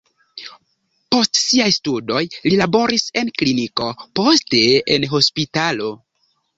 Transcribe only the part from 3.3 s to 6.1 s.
kliniko, poste en hospitalo.